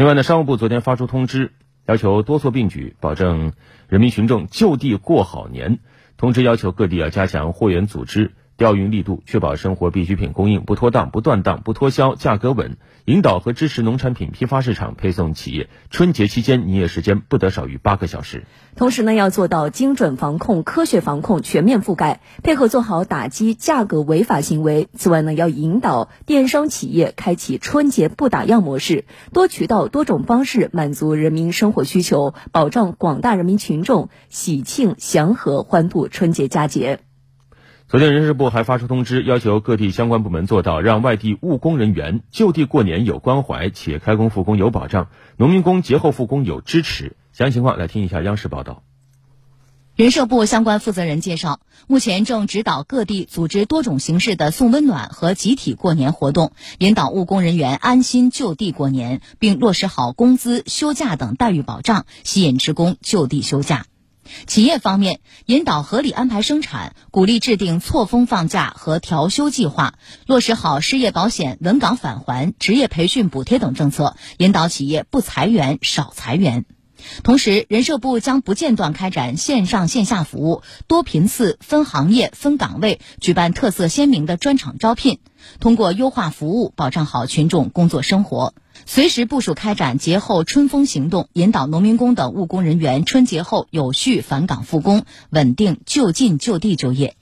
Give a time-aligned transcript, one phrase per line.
[0.00, 1.52] 另外呢，商务部昨天发出通知，
[1.84, 3.52] 要求多措并举，保证
[3.86, 5.78] 人民群众就地过好年。
[6.16, 8.32] 通知要求各地要加强货源组织。
[8.60, 12.72] 调运力度，确保生活必需品供应不脱档、不断档、不脱销，价格稳；
[13.06, 18.44] 引导和支持农产品批发市场配送企业春节期间营业时间不得少于八个小时。
[18.76, 24.88] 同时呢，要做到精准防控、科学防控、全面覆盖，配合做好打击价格违法行为。
[24.94, 37.00] 此外呢，要引导电商企业开启春节不打烊模式，多渠道、多种方式满足人民生活需求，保障广大人民群众喜庆祥和欢度春节佳节。
[37.90, 47.16] 昨天，人事部还发出通知，要求各地相关部门做到让外地务工人员就地过年有关怀，且开工复工有保障，农民工节后复工有支持。
[47.32, 48.84] 详细情况来听一下央视报道。
[49.96, 51.58] 人社部相关负责人介绍，
[51.88, 63.86] 目前正指导各地组织多种形式的送温暖和集体过年活动，引导务工人员安心就地过年，并落实好工资、休假等待遇保障，吸引职工就地休假。
[64.46, 69.94] 企业方面，引导合理安排生产，鼓励制定错峰放假和调休计划，
[70.26, 76.64] 落实好失业保险、稳岗返还、职业培训补贴等政策，引导企业不裁员、少裁员。
[77.22, 85.18] 同时，人社部将不间断开展线上线下服务，多频次、分行业、分岗位举办特色鲜明的专场招聘，
[85.60, 88.54] 通过优化服务，保障好群众工作生活。
[88.86, 97.14] 随时部署开展节后春风行动，引导农民工等务工人员春节后有序返岗复工，稳定就近就地就业。